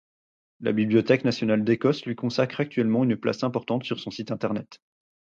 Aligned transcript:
La 0.61 0.71
Bibliothèque 0.71 1.25
nationale 1.25 1.63
d'Écosse 1.63 2.07
lui 2.07 2.15
consacre 2.15 2.59
actuellement 2.59 3.03
une 3.03 3.15
place 3.17 3.43
importante 3.43 3.83
sur 3.83 3.99
son 3.99 4.09
site 4.09 4.31
internet. 4.31 4.81